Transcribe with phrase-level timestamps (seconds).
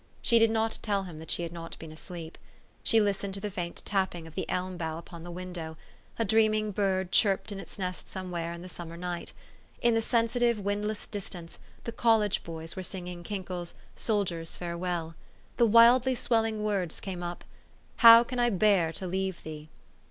[0.23, 2.39] She did not tell him that she had not been asleep.
[2.81, 5.77] She listened to the faint tapping of the elm bough upon the window;
[6.17, 9.31] a dreaming bird chirped in its nest somewhere in the summer night;
[9.79, 13.75] in the sensitive, windless distance, the college boys were singing Kinkel's"
[14.07, 15.13] Soldier's Farewell."
[15.57, 17.43] The wildly swelling words came up,"
[18.03, 19.69] How can I bear to leave thee